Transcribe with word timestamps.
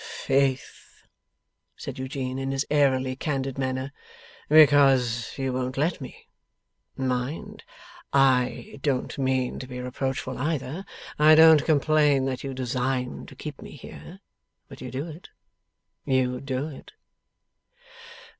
'Faith!' 0.25 1.03
said 1.77 1.99
Eugene 1.99 2.39
in 2.39 2.49
his 2.49 2.65
airily 2.71 3.15
candid 3.15 3.59
manner. 3.59 3.91
'Because 4.49 5.37
you 5.37 5.53
won't 5.53 5.77
let 5.77 6.01
me. 6.01 6.25
Mind! 6.97 7.63
I 8.11 8.79
don't 8.81 9.15
mean 9.19 9.59
to 9.59 9.67
be 9.67 9.79
reproachful 9.79 10.39
either. 10.39 10.85
I 11.19 11.35
don't 11.35 11.63
complain 11.65 12.25
that 12.25 12.43
you 12.43 12.55
design 12.55 13.27
to 13.27 13.35
keep 13.35 13.61
me 13.61 13.73
here. 13.75 14.21
But 14.67 14.81
you 14.81 14.89
do 14.89 15.05
it, 15.07 15.29
you 16.03 16.39
do 16.41 16.67
it. 16.67 16.93